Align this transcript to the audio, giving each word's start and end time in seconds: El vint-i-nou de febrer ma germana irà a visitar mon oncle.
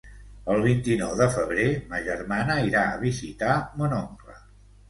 El 0.53 0.63
vint-i-nou 0.67 1.11
de 1.19 1.27
febrer 1.35 1.67
ma 1.91 2.01
germana 2.09 2.57
irà 2.71 2.81
a 2.95 2.99
visitar 3.07 3.55
mon 3.83 3.95
oncle. 4.03 4.39